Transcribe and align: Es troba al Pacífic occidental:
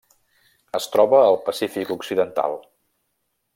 Es 0.79 0.87
troba 0.95 1.19
al 1.27 1.37
Pacífic 1.49 1.93
occidental: 1.99 2.59